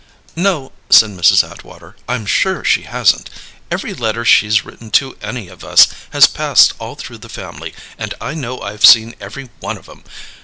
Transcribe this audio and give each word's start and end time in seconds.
"No," 0.35 0.71
said 0.89 1.11
Mrs. 1.11 1.47
Atwater. 1.47 1.95
"I'm 2.09 2.25
sure 2.25 2.63
she 2.63 2.81
hasn't. 2.89 3.29
Every 3.69 3.93
letter 3.93 4.25
she's 4.25 4.65
written 4.65 4.89
to 4.97 5.15
any 5.21 5.47
of 5.47 5.63
us 5.63 5.89
has 6.09 6.25
passed 6.25 6.73
all 6.79 6.95
through 6.95 7.19
the 7.19 7.29
family, 7.29 7.75
and 7.99 8.15
I 8.19 8.33
know 8.33 8.61
I've 8.61 8.83
seen 8.83 9.13
every 9.21 9.51
one 9.59 9.77
of 9.77 9.87
'em. 9.87 10.03